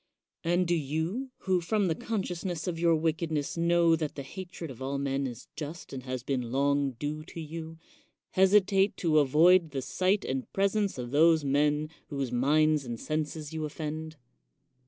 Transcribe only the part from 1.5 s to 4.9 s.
from the consciousness of your wickedness, know that the hatred of